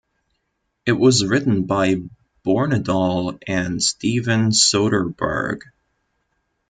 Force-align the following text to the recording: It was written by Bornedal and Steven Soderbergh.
It 0.83 0.93
was 0.93 1.23
written 1.23 1.65
by 1.65 1.97
Bornedal 2.43 3.37
and 3.45 3.83
Steven 3.83 4.49
Soderbergh. 4.49 5.61